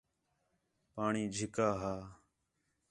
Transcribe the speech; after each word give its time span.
پاݨی 0.93 1.23
جِھکّا 1.35 1.69
ہا 1.81 1.95